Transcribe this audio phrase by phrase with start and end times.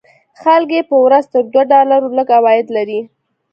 [0.41, 2.99] خلک یې په ورځ تر دوو ډالرو لږ عواید لري.